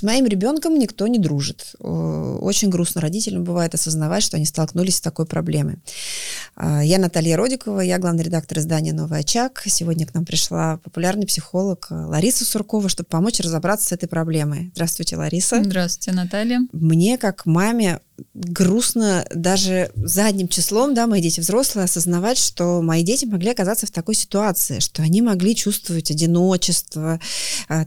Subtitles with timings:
[0.00, 1.74] С моим ребенком никто не дружит.
[1.78, 5.76] Очень грустно родителям бывает осознавать, что они столкнулись с такой проблемой.
[6.56, 9.62] А, я Наталья Родикова, я главный редактор издания «Новый очаг».
[9.66, 14.70] Сегодня к нам пришла популярный психолог Лариса Суркова, чтобы помочь разобраться с этой проблемой.
[14.74, 15.62] Здравствуйте, Лариса.
[15.62, 16.60] Здравствуйте, Наталья.
[16.72, 18.00] Мне, как маме,
[18.34, 23.90] грустно даже задним числом, да, мои дети взрослые, осознавать, что мои дети могли оказаться в
[23.90, 27.20] такой ситуации, что они могли чувствовать одиночество,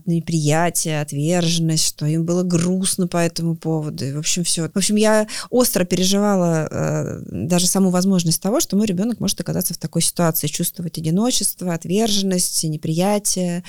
[0.06, 4.06] неприятие, отверженность, что им было грустно по этому поводу.
[4.06, 4.70] И, в общем, все.
[4.70, 9.74] В общем, я остро переживала э, даже саму возможность того, что мой ребенок может оказаться
[9.74, 13.64] в такой ситуации, чувствовать одиночество, отверженность, неприятие.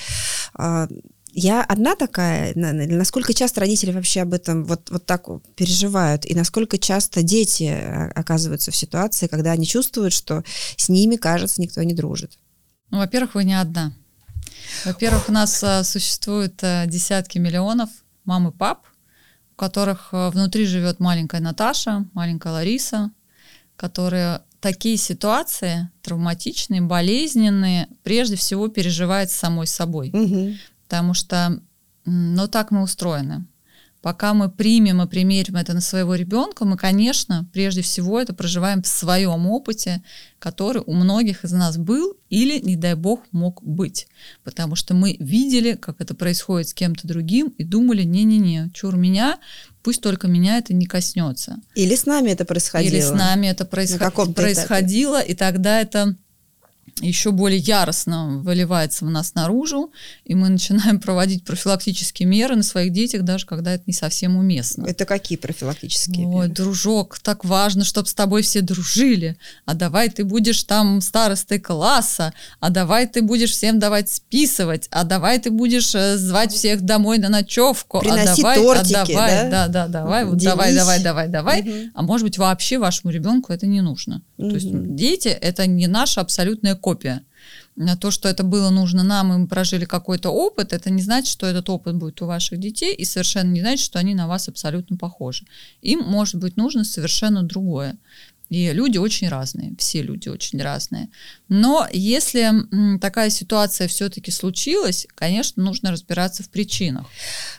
[0.58, 0.86] Э,
[1.34, 2.52] я одна такая?
[2.55, 6.25] Насколько часто родители вообще об этом вот, вот так переживают?
[6.25, 10.45] И насколько часто дети а, оказываются в ситуации, когда они чувствуют, что
[10.77, 12.39] с ними, кажется, никто не дружит?
[12.91, 13.92] Ну, во-первых, вы не одна.
[14.84, 17.91] Во-первых, у нас а, существует а, десятки миллионов
[18.25, 18.87] мам и пап,
[19.53, 23.11] у которых внутри живет маленькая Наташа, маленькая Лариса,
[23.77, 30.11] которые такие ситуации травматичные, болезненные, прежде всего переживает самой собой.
[30.11, 31.60] Угу потому что,
[32.04, 33.46] ну, так мы устроены.
[34.04, 38.82] Пока мы примем и примерим это на своего ребенка, мы, конечно, прежде всего это проживаем
[38.82, 40.02] в своем опыте,
[40.38, 44.06] который у многих из нас был или, не дай бог, мог быть.
[44.42, 49.38] Потому что мы видели, как это происходит с кем-то другим и думали, не-не-не, чур меня,
[49.82, 51.56] пусть только меня это не коснется.
[51.74, 52.92] Или с нами это происходило.
[52.92, 54.34] Или с нами это происход...
[54.34, 55.32] происходило, этапе.
[55.32, 56.14] и тогда это
[57.00, 59.92] еще более яростно выливается в нас наружу,
[60.25, 64.86] и мы начинаем проводить профилактические меры на своих детях, даже когда это не совсем уместно.
[64.86, 66.48] Это какие профилактические Ой, меры?
[66.48, 72.33] дружок, так важно, чтобы с тобой все дружили, а давай ты будешь там старостой класса,
[72.61, 77.19] а давай ты будешь всем давать списывать, а давай ты будешь э, звать всех домой
[77.19, 79.51] на ночевку, Приноси а давай, тортики, а давай, да?
[79.51, 81.91] да, да, давай, вот давай, давай, давай, давай, угу.
[81.95, 84.23] а может быть вообще вашему ребенку это не нужно.
[84.39, 84.48] Угу.
[84.48, 87.22] То есть дети это не наша абсолютная копия.
[88.00, 91.46] То, что это было нужно нам, и мы прожили какой-то опыт, это не значит, что
[91.46, 94.96] этот опыт будет у ваших детей, и совершенно не значит, что они на вас абсолютно
[94.96, 95.44] похожи.
[95.83, 97.96] Им может быть нужно совершенно другое.
[98.50, 101.08] И люди очень разные, все люди очень разные.
[101.48, 102.52] Но если
[103.00, 107.06] такая ситуация все-таки случилась, конечно, нужно разбираться в причинах.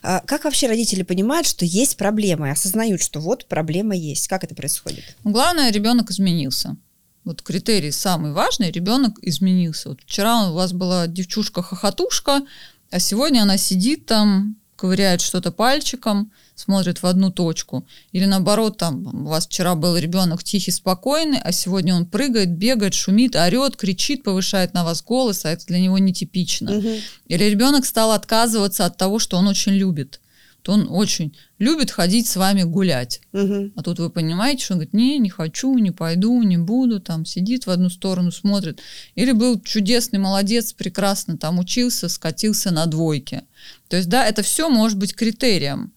[0.03, 4.28] А как вообще родители понимают, что есть проблема, и осознают, что вот проблема есть?
[4.28, 5.03] Как это происходит?
[5.24, 6.78] Главное, ребенок изменился.
[7.25, 9.90] Вот критерий самый важный, ребенок изменился.
[9.90, 12.44] Вот вчера у вас была девчушка-хохотушка,
[12.91, 17.88] а сегодня она сидит там, ковыряет что-то пальчиком, смотрит в одну точку.
[18.12, 22.94] Или наоборот, там у вас вчера был ребенок тихий, спокойный, а сегодня он прыгает, бегает,
[22.94, 26.78] шумит, орет, кричит, повышает на вас голос, а это для него нетипично.
[26.78, 26.90] Угу.
[27.28, 30.19] Или ребенок стал отказываться от того, что он очень любит
[30.66, 33.22] то он очень любит ходить с вами гулять.
[33.34, 33.74] Угу.
[33.76, 37.24] А тут вы понимаете, что он говорит, не, не хочу, не пойду, не буду, там
[37.24, 38.81] сидит в одну сторону, смотрит.
[39.14, 43.44] Или был чудесный молодец, прекрасно там учился, скатился на двойке.
[43.90, 45.94] То есть, да, это все может быть критерием.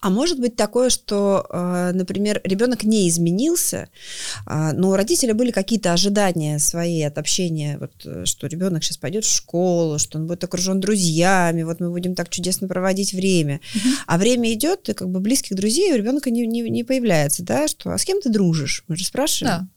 [0.00, 3.88] А может быть такое, что, э, например, ребенок не изменился,
[4.46, 8.96] а, но у родителя были какие-то ожидания свои от общения, вот, э, что ребенок сейчас
[8.96, 13.60] пойдет в школу, что он будет окружен друзьями, вот мы будем так чудесно проводить время.
[13.74, 13.88] Угу.
[14.06, 17.68] А время идет, и как бы близких друзей у ребенка не, не, не появляется, да,
[17.68, 18.84] что а с кем ты дружишь?
[18.88, 19.58] Мы же спрашиваем.
[19.60, 19.68] Да.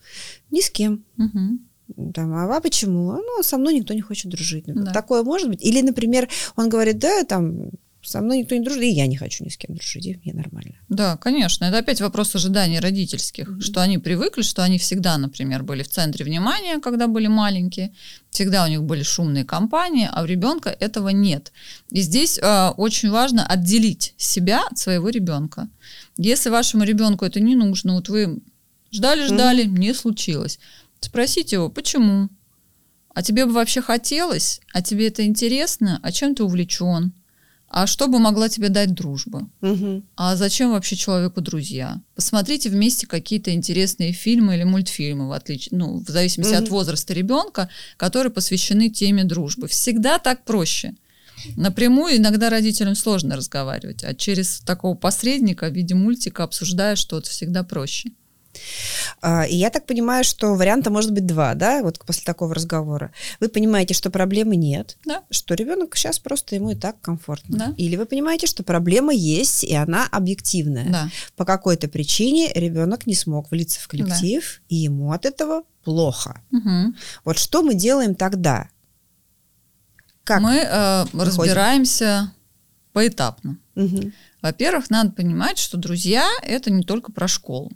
[0.51, 1.03] Ни с кем.
[1.17, 2.11] Угу.
[2.13, 3.13] Там, а, а почему?
[3.13, 4.65] Ну, со мной никто не хочет дружить.
[4.67, 4.91] Да.
[4.91, 5.63] Такое может быть.
[5.63, 7.71] Или, например, он говорит, да, там,
[8.01, 10.33] со мной никто не дружит, и я не хочу ни с кем дружить, и мне
[10.33, 10.75] нормально.
[10.87, 11.65] Да, конечно.
[11.65, 13.61] Это опять вопрос ожиданий родительских, mm-hmm.
[13.61, 17.93] что они привыкли, что они всегда, например, были в центре внимания, когда были маленькие,
[18.29, 21.51] всегда у них были шумные компании, а у ребенка этого нет.
[21.89, 25.67] И здесь э, очень важно отделить себя от своего ребенка.
[26.17, 28.39] Если вашему ребенку это не нужно, вот вы
[28.91, 29.79] ждали-ждали, mm-hmm.
[29.79, 30.59] не случилось,
[31.01, 32.29] спросите его, почему?
[33.13, 34.61] А тебе бы вообще хотелось?
[34.73, 35.99] А тебе это интересно?
[36.03, 37.13] А чем ты увлечен?
[37.69, 39.49] А что бы могла тебе дать дружба?
[39.61, 40.03] Угу.
[40.15, 42.01] А зачем вообще человеку друзья?
[42.15, 45.69] Посмотрите вместе какие-то интересные фильмы или мультфильмы, в, отлич...
[45.71, 46.63] ну, в зависимости угу.
[46.63, 49.67] от возраста ребенка, которые посвящены теме дружбы.
[49.67, 50.95] Всегда так проще.
[51.55, 57.63] Напрямую иногда родителям сложно разговаривать, а через такого посредника в виде мультика обсуждая что-то всегда
[57.63, 58.11] проще.
[59.21, 63.11] А, и я так понимаю, что варианта может быть два, да, вот после такого разговора.
[63.39, 65.23] Вы понимаете, что проблемы нет, да.
[65.29, 67.57] что ребенок сейчас просто ему и так комфортно.
[67.57, 67.73] Да.
[67.77, 70.89] Или вы понимаете, что проблема есть, и она объективная.
[70.89, 71.09] Да.
[71.35, 74.65] По какой-то причине ребенок не смог влиться в коллектив, да.
[74.69, 76.41] и ему от этого плохо.
[76.51, 76.93] Угу.
[77.25, 78.69] Вот что мы делаем тогда?
[80.23, 82.33] Как мы э, разбираемся
[82.91, 83.57] поэтапно.
[83.75, 84.11] Мгм.
[84.41, 87.71] Во-первых, надо понимать, что друзья это не только про школу.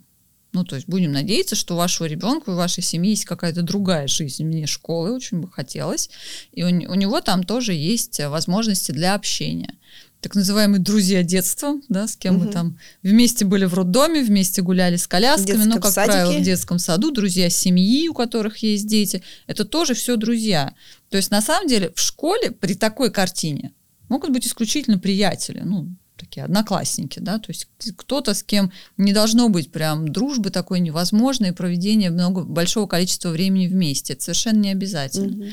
[0.52, 3.62] Ну, то есть будем надеяться, что у вашего ребенка и у вашей семьи есть какая-то
[3.62, 6.10] другая жизнь вне школы, очень бы хотелось.
[6.52, 9.74] И у, у него там тоже есть э, возможности для общения.
[10.20, 12.46] Так называемые друзья детства, да, с кем Мгм.
[12.46, 16.12] вы там вместе были в роддоме, вместе гуляли с колясками, ну, как садике.
[16.18, 20.74] правило, в детском саду, друзья семьи, у которых есть дети, это тоже все друзья.
[21.08, 23.72] То есть, на самом деле, в школе при такой картине
[24.08, 25.88] могут быть исключительно приятели, ну,
[26.22, 27.66] такие одноклассники, да, то есть
[27.96, 33.30] кто-то, с кем не должно быть прям дружбы такой невозможной, и проведение много, большого количества
[33.30, 34.12] времени вместе.
[34.12, 35.36] Это совершенно не обязательно.
[35.36, 35.50] Мгм.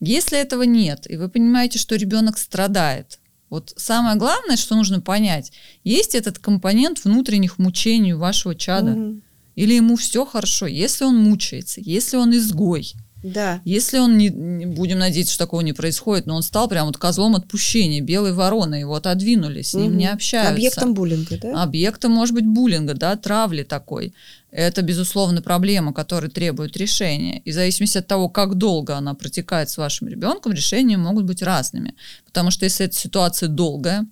[0.00, 3.18] Если этого нет, и вы понимаете, что ребенок страдает,
[3.50, 5.52] вот самое главное, что нужно понять,
[5.84, 9.22] есть этот компонент внутренних мучений вашего чада, Мгм.
[9.56, 13.60] или ему все хорошо, если он мучается, если он изгой, Да.
[13.64, 16.96] если он, не, не- будем надеяться, что такого не происходит, но он стал прям вот
[16.96, 19.96] козлом отпущения, белой вороной, его отодвинули, с ним Мгм.
[19.98, 20.52] не общаются.
[20.52, 21.62] Объектом буллинга, да?
[21.62, 24.12] Объектом может быть буллинга, да, травли такой.
[24.50, 27.38] Это, безусловно, проблема, которая требует решения.
[27.40, 31.42] И в зависимости от того, как долго она протекает с вашим ребенком, решения могут быть
[31.42, 31.94] разными.
[32.26, 34.06] Потому что если эта ситуация долгая,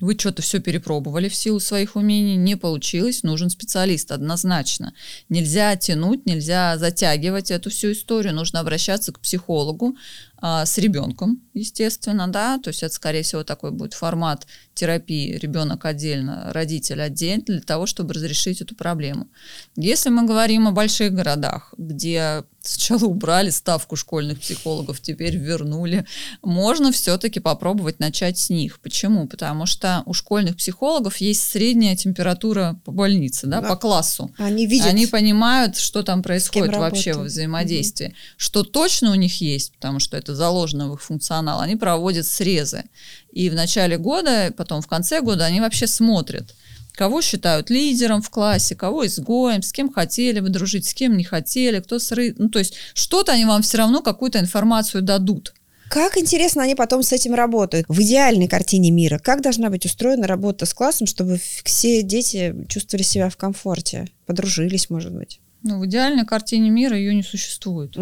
[0.00, 4.94] вы что-то все перепробовали в силу своих умений, не получилось, нужен специалист однозначно.
[5.28, 9.96] Нельзя тянуть, нельзя затягивать эту всю историю, нужно обращаться к психологу
[10.42, 15.84] а, с ребенком, естественно, да, то есть это, скорее всего, такой будет формат терапии, ребенок
[15.84, 19.28] отдельно, родитель отдельно, для того, чтобы разрешить эту проблему.
[19.76, 26.06] Если мы говорим о больших городах, где сначала убрали ставку школьных психологов, теперь вернули,
[26.42, 28.80] можно все-таки попробовать начать с них.
[28.80, 29.26] Почему?
[29.26, 33.68] Потому что у школьных психологов есть средняя температура по больнице, да, Да.
[33.68, 34.30] по классу.
[34.38, 34.86] Они видят.
[34.86, 38.14] Они понимают, что там происходит вообще во взаимодействии.
[38.36, 42.84] Что точно у них есть, потому что это заложено в их функционал, они проводят срезы.
[43.32, 46.54] И в начале года, потом в конце года они вообще смотрят,
[46.92, 51.24] кого считают лидером в классе, кого изгоем, с кем хотели вы дружить, с кем не
[51.24, 52.34] хотели, кто сры...
[52.36, 55.54] Ну, то есть что-то они вам все равно какую-то информацию дадут.
[55.90, 57.84] Как интересно они потом с этим работают.
[57.88, 63.02] В идеальной картине мира, как должна быть устроена работа с классом, чтобы все дети чувствовали
[63.02, 65.40] себя в комфорте, подружились, может быть?
[65.64, 67.96] Ну, в идеальной картине мира ее не существует.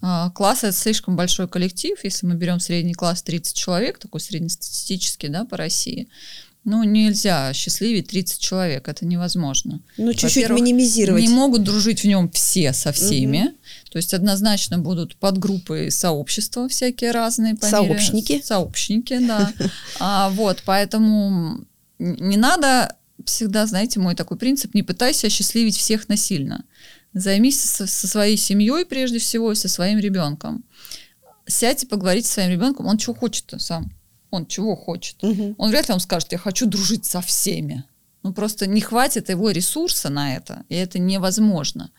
[0.00, 2.02] А, Класс это слишком большой коллектив.
[2.02, 6.08] Если мы берем средний класс 30 человек, такой среднестатистический, да, по России,
[6.64, 9.80] ну, нельзя счастливить 30 человек, это невозможно.
[9.98, 11.22] Ну, чуть-чуть минимизировать.
[11.22, 13.52] Не могут дружить в нем все со всеми.
[13.90, 17.54] То есть однозначно будут подгруппы сообщества всякие разные.
[17.54, 18.42] по мере- Сообщники.
[18.42, 19.52] Сообщники, да.
[20.00, 21.64] А, вот, поэтому
[21.98, 26.64] не надо всегда, знаете, мой такой принцип, не пытайся осчастливить всех насильно.
[27.12, 30.64] Займись со, со своей семьей прежде всего и со своим ребенком.
[31.46, 33.92] Сядьте, поговорите со своим ребенком, он чего хочет сам.
[34.34, 35.22] Он чего хочет.
[35.22, 35.54] Мгм.
[35.58, 37.84] Он вряд ли вам скажет, я хочу дружить со всеми.
[38.24, 41.90] Ну, просто не хватит его ресурса на это, и это невозможно.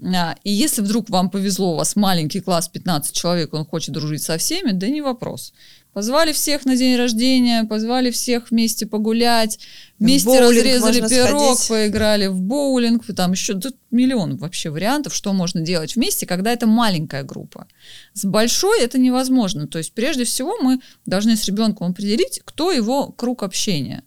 [0.00, 4.22] А, И если вдруг вам повезло, у вас маленький класс, 15 человек, он хочет дружить
[4.22, 5.52] со всеми, да не вопрос.
[5.92, 9.58] Позвали всех на день рождения, позвали всех вместе погулять,
[9.98, 11.68] вместе разрезали пирог, сходить.
[11.68, 16.68] поиграли в боулинг, там еще тут миллион вообще вариантов, что можно делать вместе, когда это
[16.68, 17.66] маленькая группа.
[18.12, 19.66] С большой это невозможно.
[19.66, 24.04] То есть прежде всего мы должны с ребенком определить, кто его круг общения,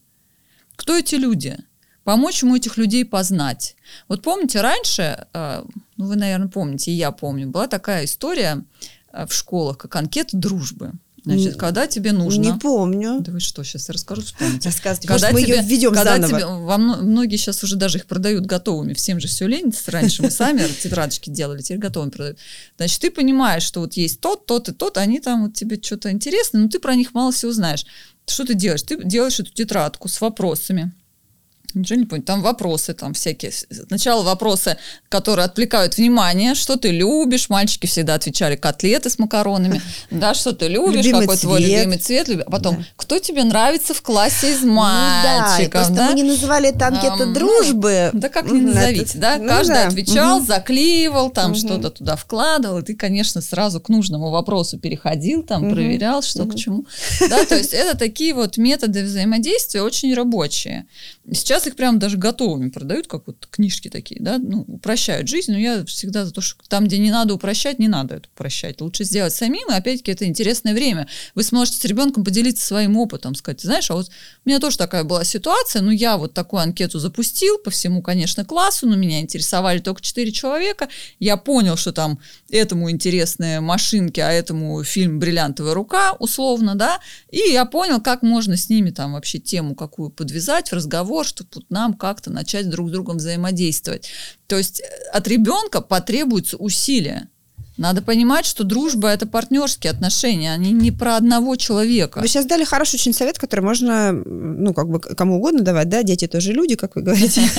[0.77, 1.57] кто эти люди,
[2.05, 3.75] помочь ему этих людей познать.
[4.07, 5.63] Вот помните, раньше, э,
[5.97, 8.63] ну вы, наверное, помните, и я помню, была такая история
[9.11, 10.93] э, в школах, как анкета дружбы.
[11.25, 12.41] Значит, Н- когда тебе нужно...
[12.41, 13.17] Не помню.
[13.19, 14.69] Да вы что, сейчас я расскажу, вспомните.
[14.69, 15.09] Рассказывайте.
[15.09, 16.39] Когда Может, мы ее тебе- введем когда заново.
[16.39, 19.73] тебе- мно- многие сейчас уже даже их продают готовыми, всем же все лень.
[19.87, 22.37] Раньше мы сами тетрадочки делали, теперь готовыми продают.
[22.77, 26.11] Значит, ты понимаешь, что вот есть тот, тот и тот, они там вот тебе что-то
[26.11, 27.85] интересно, но ты про них мало всего знаешь.
[28.27, 28.83] Что ты делаешь?
[28.83, 30.93] Ты делаешь эту тетрадку с вопросами.
[31.73, 32.23] Ничего не понял.
[32.23, 33.51] Там вопросы там всякие.
[33.51, 34.77] Сначала вопросы,
[35.09, 36.55] которые отвлекают внимание.
[36.55, 37.49] Что ты любишь?
[37.49, 39.81] Мальчики всегда отвечали котлеты с макаронами.
[40.09, 40.95] Да, что ты любишь?
[41.05, 41.79] Любимый какой твой цвет.
[41.79, 42.29] любимый цвет?
[42.29, 42.83] А потом, Да.
[42.95, 45.93] кто тебе нравится в классе из Ну да, мальчиков?
[45.93, 46.07] да?
[46.09, 48.09] мы не называли это анкета ну, дружбы.
[48.13, 49.37] Да как не назовите, да?
[49.37, 50.47] ну Каждый да, отвечал, мгм.
[50.47, 51.59] заклеивал, там Мгм.
[51.59, 55.73] что-то туда вкладывал, и ты, конечно, сразу к нужному вопросу переходил, там Мгм.
[55.75, 56.85] проверял, что к чему.
[57.29, 60.85] Да, то есть это такие вот методы взаимодействия очень рабочие.
[61.31, 65.51] Сейчас Сейчас их прям даже готовыми продают, как вот книжки такие, да, ну, упрощают жизнь,
[65.51, 68.79] но я всегда за то, что там, где не надо упрощать, не надо это упрощать.
[68.79, 71.07] Лучше сделать самим, и опять-таки это интересное время.
[71.33, 74.07] Вы сможете с ребенком поделиться своим опытом, сказать, знаешь, а вот
[74.45, 78.45] у меня тоже такая была ситуация, ну, я вот такую анкету запустил по всему, конечно,
[78.45, 82.19] классу, но меня интересовали только 4 человека, я понял, что там
[82.51, 86.99] этому интересные машинки, а этому фильм «Бриллиантовая рука», условно, да,
[87.31, 91.46] и я понял, как можно с ними там вообще тему какую подвязать в разговор, чтобы
[91.55, 94.09] вот нам как-то начать друг с другом взаимодействовать.
[94.47, 97.29] То есть от ребенка потребуется усилия.
[97.77, 102.19] Надо понимать, что дружба это партнерские отношения, они не про одного человека.
[102.19, 106.01] Вы сейчас дали хороший очень совет, который можно, ну, как бы кому угодно давать, да,
[106.01, 107.41] дети тоже люди, как вы говорите.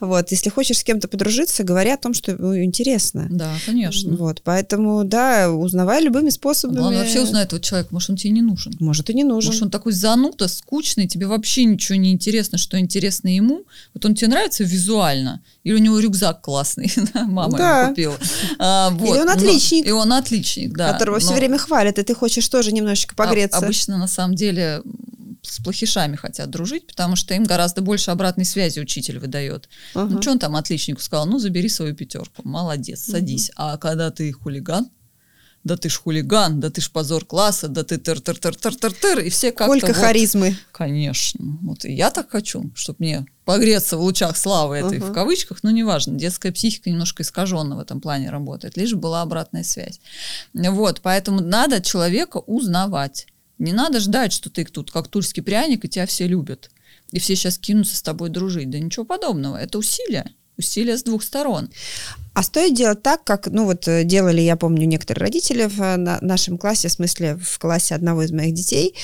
[0.00, 3.26] Вот, если хочешь с кем-то подружиться, говори о том, что ну, интересно.
[3.30, 4.14] Да, конечно.
[4.16, 6.78] Вот, поэтому, да, узнавай любыми способами.
[6.78, 8.74] Он вообще узнает этот человек, может, он тебе не нужен.
[8.78, 9.48] Может, и не нужен.
[9.48, 13.64] Может, он такой зануда, скучный, тебе вообще ничего не интересно, что интересно ему.
[13.94, 17.80] Вот он тебе нравится визуально, или у него рюкзак классный, мама да.
[17.80, 18.18] ему купила.
[18.58, 19.10] А, вот.
[19.10, 19.86] Или он отличник.
[19.86, 20.94] И он отличник, да.
[20.94, 21.20] Которого но...
[21.20, 23.58] все время хвалят, и ты хочешь тоже немножечко погреться.
[23.58, 24.80] А, обычно, на самом деле,
[25.42, 29.68] с плохишами хотят дружить, потому что им гораздо больше обратной связи учитель выдает.
[29.94, 30.08] Uh-huh.
[30.08, 31.26] Ну, что он там отличнику сказал?
[31.26, 32.40] Ну, забери свою пятерку.
[32.44, 33.50] Молодец, садись.
[33.50, 33.54] Uh-huh.
[33.56, 34.88] А когда ты хулиган,
[35.68, 38.74] да ты ж хулиган, да ты ж позор класса, да ты тыр тыр тыр тыр
[38.74, 40.56] тыр тыр и все как-то Сколько вот, харизмы.
[40.72, 41.58] Конечно.
[41.62, 45.10] Вот и я так хочу, чтобы мне погреться в лучах славы этой uh-huh.
[45.10, 49.62] в кавычках, но неважно, детская психика немножко искаженно в этом плане работает, лишь была обратная
[49.62, 50.00] связь.
[50.54, 53.26] Вот, поэтому надо человека узнавать.
[53.58, 56.70] Не надо ждать, что ты тут как тульский пряник, и тебя все любят.
[57.12, 58.70] И все сейчас кинутся с тобой дружить.
[58.70, 59.56] Да ничего подобного.
[59.56, 61.70] Это усилия усилия с двух сторон.
[62.34, 65.96] А стоит делать так, как, ну вот э, делали, я помню, некоторые родители в э,
[65.96, 68.94] нашем классе, в смысле в классе одного из моих детей,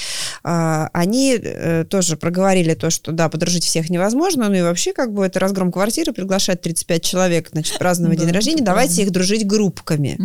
[0.45, 5.13] а, они э, тоже проговорили то, что да, подружить всех невозможно, ну и вообще как
[5.13, 10.17] бы это разгром квартиры, приглашать 35 человек, значит, праздновать день рождения, давайте их дружить группками.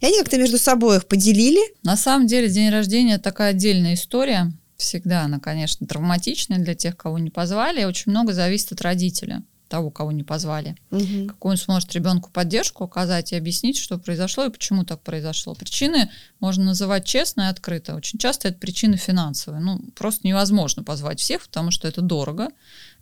[0.00, 1.60] И они как-то между собой их поделили.
[1.84, 4.52] На самом деле день рождения такая отдельная история.
[4.76, 7.84] Всегда она, конечно, травматичная для тех, кого не позвали.
[7.84, 10.76] Очень много зависит от родителя того, кого не позвали.
[10.90, 11.26] Угу.
[11.28, 15.54] Какую он сможет ребенку поддержку оказать и объяснить, что произошло и почему так произошло.
[15.54, 17.94] Причины можно называть честно и открыто.
[17.94, 19.60] Очень часто это причины финансовые.
[19.60, 22.48] Ну, просто невозможно позвать всех, потому что это дорого,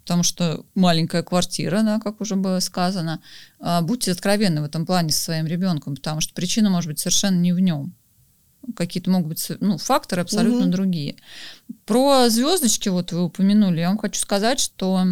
[0.03, 3.21] потому что маленькая квартира, да, как уже было сказано.
[3.61, 7.37] А, будьте откровенны в этом плане со своим ребенком, потому что причина может быть совершенно
[7.37, 7.95] не в нем
[8.77, 10.73] какие-то могут быть ну, факторы абсолютно угу.
[10.73, 11.17] другие.
[11.85, 15.05] Про звездочки, вот вы упомянули, я вам хочу сказать, что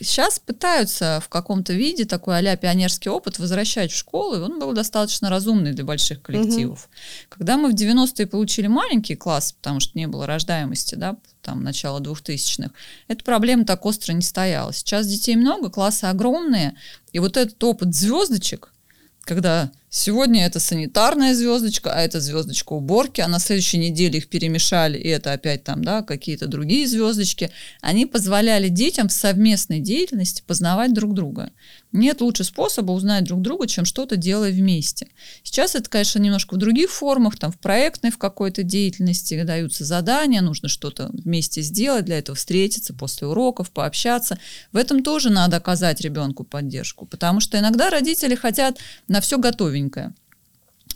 [0.00, 4.72] Сейчас пытаются в каком-то виде такой а пионерский опыт возвращать в школу, и он был
[4.72, 6.84] достаточно разумный для больших коллективов.
[6.84, 7.28] Угу.
[7.28, 12.00] Когда мы в 90-е получили маленький класс, потому что не было рождаемости, да, там, начала
[12.00, 12.70] 2000-х,
[13.06, 14.72] эта проблема так остро не стояла.
[14.72, 16.74] Сейчас детей много, классы огромные,
[17.12, 18.72] и вот этот опыт звездочек,
[19.20, 24.98] когда сегодня это санитарная звездочка, а это звездочка уборки, а на следующей неделе их перемешали,
[24.98, 30.92] и это опять там, да, какие-то другие звездочки, они позволяли детям в совместной деятельности познавать
[30.92, 31.52] друг друга.
[31.92, 35.06] Нет лучше способа узнать друг друга, чем что-то делая вместе.
[35.44, 40.40] Сейчас это, конечно, немножко в других формах, там в проектной в какой-то деятельности даются задания,
[40.40, 44.40] нужно что-то вместе сделать, для этого встретиться после уроков, пообщаться.
[44.72, 49.83] В этом тоже надо оказать ребенку поддержку, потому что иногда родители хотят на все готовенькое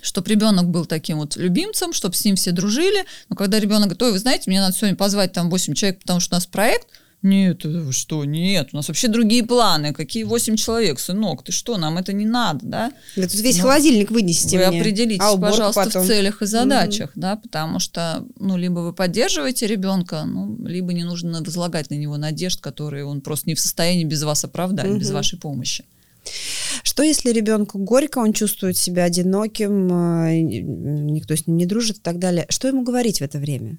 [0.00, 3.04] чтобы ребенок был таким вот любимцем, чтобы с ним все дружили.
[3.28, 6.21] Но когда ребенок говорит, ой, вы знаете, мне надо сегодня позвать там 8 человек, потому
[6.21, 6.87] что у нас проект,
[7.23, 9.92] нет, что, нет, у нас вообще другие планы.
[9.92, 12.92] Какие восемь человек, сынок, ты что, нам это не надо, да?
[13.16, 14.80] Да тут весь ну, холодильник вынесите Вы мне.
[14.80, 16.04] определитесь, а пожалуйста, потом.
[16.04, 17.21] в целях и задачах, mm-hmm.
[17.21, 22.16] да, потому что, ну, либо вы поддерживаете ребенка, ну, либо не нужно возлагать на него
[22.18, 24.99] надежд, которые он просто не в состоянии без вас оправдать, mm-hmm.
[24.99, 25.85] без вашей помощи.
[26.99, 29.87] Что если ребенку горько, он чувствует себя одиноким,
[30.26, 32.45] э, никто с ним не дружит и так далее?
[32.49, 33.78] Что ему говорить в это время?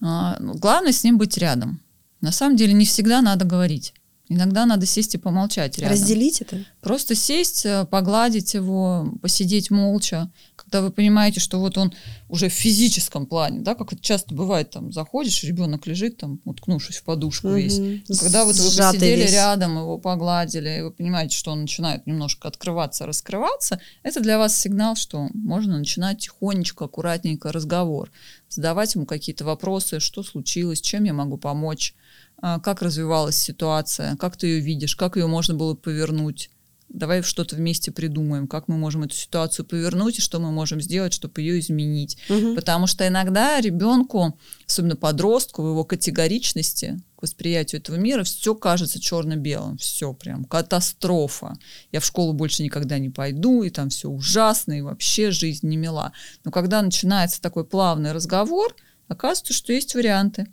[0.00, 1.80] А, ну, главное с ним быть рядом.
[2.20, 3.94] На самом деле не всегда надо говорить.
[4.28, 5.92] Иногда надо сесть и помолчать рядом.
[5.92, 6.64] Разделить это?
[6.80, 10.28] Просто сесть, э, погладить его, посидеть молча.
[10.64, 11.92] Когда вы понимаете, что вот он
[12.28, 16.96] уже в физическом плане, да, как это часто бывает, там заходишь, ребенок лежит там, уткнувшись
[16.96, 17.56] в подушку угу.
[17.56, 17.78] весь.
[18.20, 19.32] Когда вот вы Сжатый посидели весь.
[19.32, 24.58] рядом, его погладили, и вы понимаете, что он начинает немножко открываться, раскрываться, это для вас
[24.58, 28.10] сигнал, что можно начинать тихонечко, аккуратненько разговор,
[28.48, 31.94] задавать ему какие-то вопросы, что случилось, чем я могу помочь
[32.38, 36.50] а, как развивалась ситуация, как ты ее видишь, как ее можно было повернуть.
[36.94, 41.12] Давай что-то вместе придумаем, как мы можем эту ситуацию повернуть и что мы можем сделать,
[41.12, 42.16] чтобы ее изменить.
[42.28, 42.54] Угу.
[42.54, 49.00] Потому что иногда ребенку, особенно подростку, в его категоричности к восприятию этого мира, все кажется
[49.00, 51.54] черно-белым, все прям катастрофа.
[51.90, 55.76] Я в школу больше никогда не пойду, и там все ужасно, и вообще жизнь не
[55.76, 56.12] мила.
[56.44, 58.74] Но когда начинается такой плавный разговор,
[59.08, 60.46] оказывается, что есть варианты.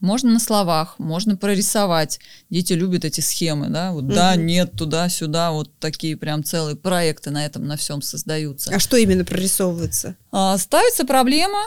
[0.00, 2.20] Можно на словах, можно прорисовать.
[2.50, 4.14] Дети любят эти схемы, да, вот угу.
[4.14, 8.74] да, нет, туда-сюда, вот такие прям целые проекты на этом, на всем создаются.
[8.74, 10.16] А что именно прорисовывается?
[10.32, 11.60] А, ставится проблема,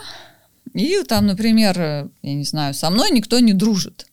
[0.73, 1.77] и там, например,
[2.21, 4.05] я не знаю, со мной никто не дружит.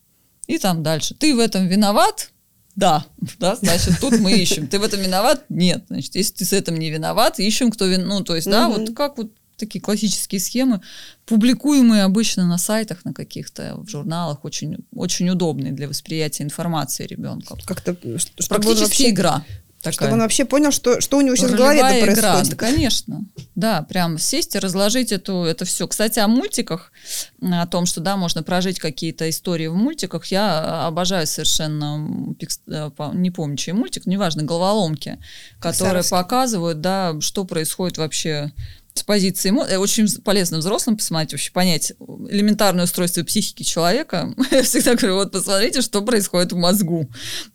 [0.47, 2.31] И там дальше, ты в этом виноват?
[2.77, 3.07] Да,
[3.39, 4.69] да, значит, тут мы ищем.
[4.69, 5.45] Ты в этом виноват?
[5.49, 5.85] Нет.
[5.89, 8.09] Значит, если ты с этим не виноват, ищем, кто виноват.
[8.09, 10.81] Ну, то есть, да, вот как вот такие классические схемы,
[11.25, 17.57] публикуемые обычно на сайтах, на каких-то в журналах, очень, очень удобные для восприятия информации ребенка.
[17.67, 19.45] Как-то практически вообще, игра.
[19.79, 19.93] Такая.
[19.93, 22.19] Чтобы он вообще понял, что, что у него сейчас в голове происходит.
[22.19, 23.25] Игра, да, конечно.
[23.55, 25.87] Да, прям сесть и разложить эту, это все.
[25.87, 26.91] Кстати, о мультиках,
[27.41, 32.35] о том, что да, можно прожить какие-то истории в мультиках, я обожаю совершенно,
[32.69, 35.19] э, не помню, чей мультик, неважно, головоломки,
[35.61, 38.53] которые показывают, да, что происходит вообще
[38.99, 41.93] с позиции э, очень полезно взрослым посмотреть, вообще понять
[42.29, 44.35] элементарное устройство психики человека.
[44.51, 47.09] Я всегда говорю, вот посмотрите, что происходит в мозгу,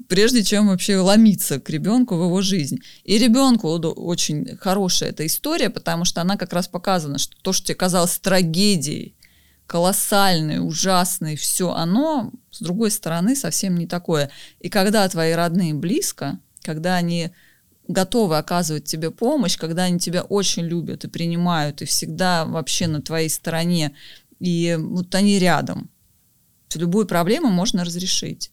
[0.08, 2.80] прежде чем вообще ломиться к ребенку в его жизнь.
[3.04, 7.68] И ребенку очень хорошая эта история, потому что она как раз показана, что то, что
[7.68, 9.16] тебе казалось трагедией,
[9.68, 14.30] колоссальной, ужасной, все оно, с другой стороны, совсем не такое.
[14.60, 17.32] И когда твои родные близко, когда они
[17.88, 23.02] готовы оказывать тебе помощь, когда они тебя очень любят и принимают, и всегда вообще на
[23.02, 23.96] твоей стороне,
[24.40, 25.90] и вот они рядом.
[26.74, 28.52] Любую проблему можно разрешить.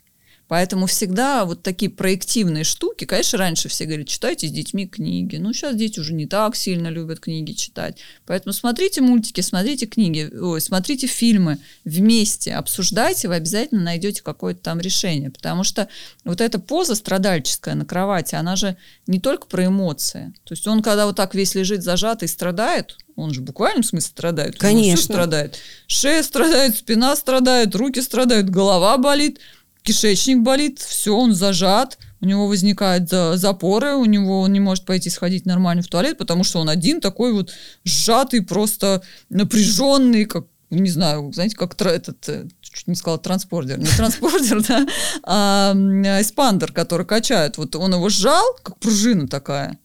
[0.49, 5.37] Поэтому всегда вот такие проективные штуки, конечно, раньше все говорят, читайте с детьми книги.
[5.37, 7.99] Ну, сейчас дети уже не так сильно любят книги читать.
[8.26, 14.81] Поэтому смотрите мультики, смотрите книги, ой, смотрите фильмы вместе, обсуждайте, вы обязательно найдете какое-то там
[14.81, 15.31] решение.
[15.31, 15.88] Потому что
[16.25, 20.33] вот эта поза страдальческая на кровати, она же не только про эмоции.
[20.45, 24.09] То есть он, когда вот так весь лежит зажатый страдает, он же в буквальном смысле
[24.09, 24.57] страдает.
[24.57, 24.97] Конечно.
[24.97, 25.59] Все страдает.
[25.88, 29.40] Шея страдает, спина страдает, руки страдают, голова болит–
[29.88, 35.09] кишечник болит, все, он зажат, у него возникают запоры, у него он не может пойти
[35.09, 37.52] сходить нормально в туалет, потому что он один такой вот
[37.85, 43.87] сжатый, просто напряженный, как не знаю, знаете, как этот, э, чуть не сказала транспортер, не
[43.87, 44.87] транспортер, да,
[45.23, 45.73] а
[46.21, 47.57] эспандер, который качает.
[47.57, 49.78] Вот он его сжал, как пружина такая,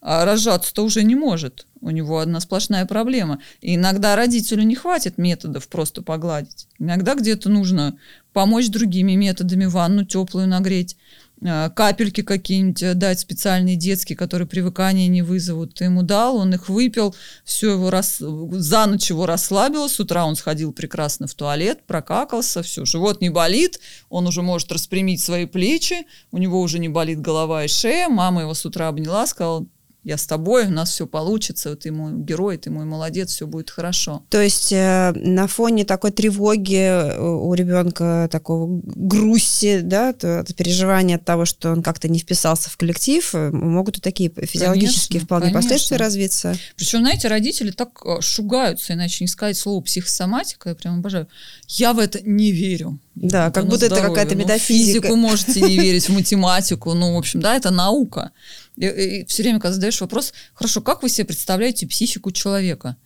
[0.00, 1.66] а разжаться-то уже не может.
[1.80, 3.40] У него одна сплошная проблема.
[3.60, 6.66] И иногда родителю не хватит методов просто погладить.
[6.78, 7.96] Иногда где-то нужно
[8.32, 10.96] помочь другими методами, ванну теплую нагреть,
[11.44, 15.74] а, капельки какие-нибудь дать специальные детские, которые привыкания не вызовут.
[15.74, 18.18] Ты ему дал, он их выпил, все его рас...
[18.18, 23.30] за ночь его расслабило, с утра он сходил прекрасно в туалет, прокакался, все, живот не
[23.30, 28.08] болит, он уже может распрямить свои плечи, у него уже не болит голова и шея,
[28.08, 29.66] мама его с утра обняла, сказала,
[30.08, 33.68] я с тобой, у нас все получится, ты мой герой, ты мой молодец, все будет
[33.68, 34.24] хорошо.
[34.30, 40.54] То есть э, на фоне такой тревоги э, у ребенка, такого грусти, да, то, от
[40.54, 45.20] переживания от того, что он как-то не вписался в коллектив, э, могут и такие физиологические
[45.20, 45.60] конечно, вполне конечно.
[45.60, 46.56] последствия развиться.
[46.74, 51.28] Причем, знаете, родители так э, шугаются, иначе не сказать слово психосоматика, я прям обожаю.
[51.66, 52.98] Я в это не верю.
[53.14, 54.04] Да, как будто здоровье.
[54.04, 55.08] это какая-то ну, метафизика.
[55.08, 58.30] Ну, физику можете не верить, в математику, ну, в общем, да, это наука.
[58.78, 62.96] И, и все время, когда задаешь вопрос, хорошо, как вы себе представляете психику человека?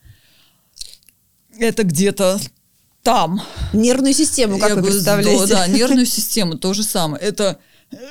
[1.58, 2.40] Это где-то
[3.02, 3.42] там.
[3.72, 5.46] Нервную систему, как Я вы представляете?
[5.46, 7.22] Да, да, нервную систему, то же самое.
[7.22, 7.58] Это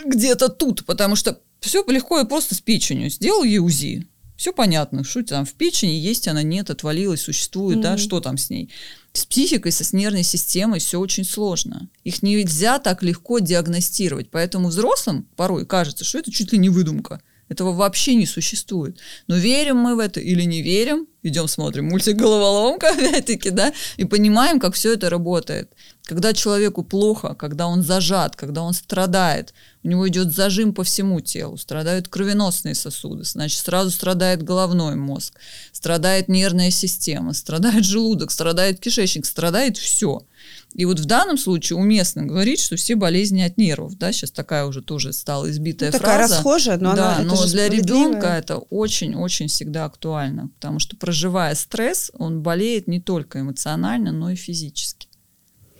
[0.06, 3.10] где-то тут, потому что все легко и просто с печенью.
[3.10, 4.08] Сделал ей УЗИ,
[4.41, 7.84] все понятно, что там в печени есть, она нет, отвалилась, существует, mm-hmm.
[7.84, 8.71] да, что там с ней.
[9.13, 11.89] С психикой, со с нервной системой все очень сложно.
[12.04, 14.32] Их нельзя так легко диагностировать.
[14.32, 17.21] Поэтому взрослым порой кажется, что это чуть ли не выдумка.
[17.51, 18.97] Этого вообще не существует.
[19.27, 24.05] Но верим мы в это или не верим, идем смотрим мультик «Головоломка», опять-таки, да, и
[24.05, 25.69] понимаем, как все это работает.
[26.12, 31.21] Когда человеку плохо, когда он зажат, когда он страдает, у него идет зажим по всему
[31.21, 35.39] телу, страдают кровеносные сосуды, значит, сразу страдает головной мозг,
[35.71, 40.26] страдает нервная система, страдает желудок, страдает кишечник, страдает все.
[40.74, 44.65] И вот в данном случае уместно говорить, что все болезни от нервов, да, сейчас такая
[44.65, 46.13] уже тоже стала избитая ну, фраза.
[46.13, 51.56] Такая расхожая, но да, она но для ребенка это очень-очень всегда актуально, потому что проживая
[51.56, 55.08] стресс, он болеет не только эмоционально, но и физически.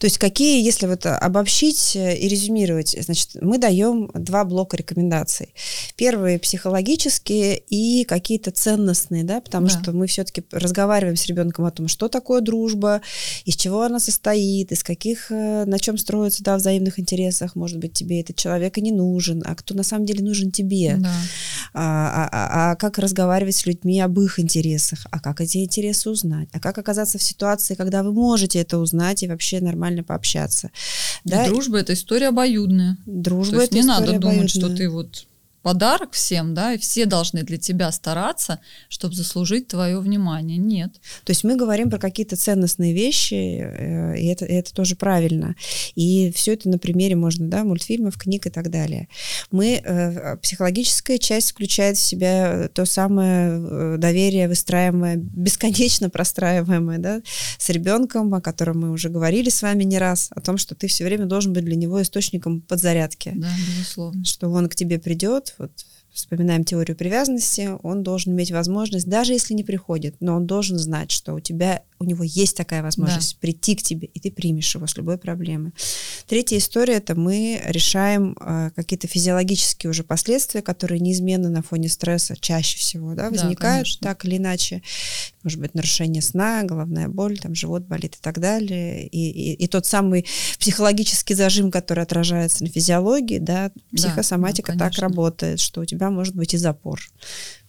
[0.00, 5.52] То есть какие, если вот обобщить и резюмировать, значит, мы даем два блока рекомендаций.
[5.94, 9.72] Первые психологические и какие-то ценностные, да, потому да.
[9.78, 13.02] что мы все-таки разговариваем с ребенком о том, что такое дружба,
[13.44, 17.92] из чего она состоит, из каких, э, на чем строится, да, взаимных интересах, может быть,
[17.92, 20.96] тебе этот человек и не нужен, а кто на самом деле нужен тебе.
[20.96, 21.12] Да.
[21.74, 26.08] А, а, а, а как разговаривать с людьми об их интересах, а как эти интересы
[26.08, 30.70] узнать, а как оказаться в ситуации, когда вы можете это узнать и вообще нормально пообщаться.
[31.24, 31.46] Да?
[31.46, 32.96] дружба это история обоюдная.
[33.06, 34.48] Дружба То есть не надо думать, обоюдная.
[34.48, 35.26] что ты вот
[35.62, 40.56] подарок всем, да, и все должны для тебя стараться, чтобы заслужить твое внимание.
[40.56, 40.92] Нет.
[41.24, 45.54] То есть мы говорим про какие-то ценностные вещи, э, и это, и это тоже правильно.
[45.94, 49.08] И все это на примере можно, да, мультфильмов, книг и так далее.
[49.50, 57.22] Мы, э, психологическая часть включает в себя то самое э, доверие, выстраиваемое, бесконечно простраиваемое, да,
[57.58, 60.86] с ребенком, о котором мы уже говорили с вами не раз, о том, что ты
[60.86, 63.32] все время должен быть для него источником подзарядки.
[63.34, 64.24] Да, безусловно.
[64.24, 65.70] Что он к тебе придет, вот
[66.10, 71.10] вспоминаем теорию привязанности, он должен иметь возможность, даже если не приходит, но он должен знать,
[71.10, 73.38] что у тебя у него есть такая возможность да.
[73.40, 75.72] прийти к тебе, и ты примешь его с любой проблемой.
[76.26, 82.36] Третья история это мы решаем э, какие-то физиологические уже последствия, которые неизменно на фоне стресса
[82.40, 84.82] чаще всего да, возникают да, так или иначе.
[85.42, 89.06] Может быть, нарушение сна, головная боль, там живот болит и так далее.
[89.06, 90.24] И, и, и тот самый
[90.58, 96.34] психологический зажим, который отражается на физиологии, да, психосоматика да, так работает, что у тебя может
[96.34, 97.00] быть и запор.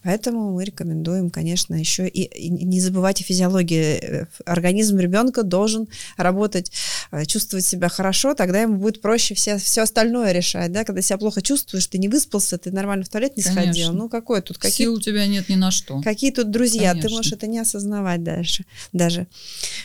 [0.04, 4.28] Поэтому мы рекомендуем, конечно, еще и, и не забывать о физиологии.
[4.46, 5.88] Организм ребенка должен
[6.18, 6.72] работать,
[7.12, 10.72] э, чувствовать себя хорошо, тогда ему будет проще все, все остальное решать.
[10.72, 10.84] Да?
[10.84, 13.74] Когда себя плохо чувствуешь, ты не выспался, ты нормально в туалет не конечно.
[13.74, 13.94] сходил.
[13.94, 14.58] Ну, какой тут?
[14.58, 16.02] Какие, Сил у тебя нет ни на что.
[16.02, 16.90] Какие тут друзья?
[16.92, 17.10] Конечно.
[17.10, 18.66] Ты можешь это не осознавать дальше.
[18.94, 19.28] Даже.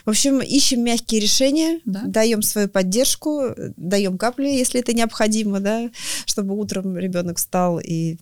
[0.04, 2.02] В общем, ищем мягкие решения, да?
[2.06, 5.90] даем свою поддержку, даем капли, если это необходимо, да,
[6.24, 8.16] чтобы утром ребенок встал и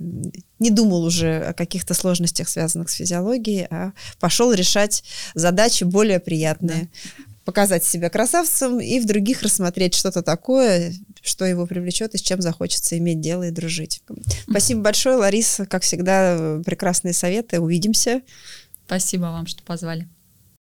[0.65, 6.89] не думал уже о каких-то сложностях, связанных с физиологией, а пошел решать задачи более приятные.
[7.19, 7.25] Да.
[7.45, 12.41] Показать себя красавцем и в других рассмотреть что-то такое, что его привлечет и с чем
[12.41, 14.01] захочется иметь дело и дружить.
[14.49, 15.67] Спасибо большое, Лариса.
[15.67, 17.61] Как всегда, прекрасные советы.
[17.61, 18.23] Увидимся.
[18.87, 20.09] Спасибо вам, что позвали.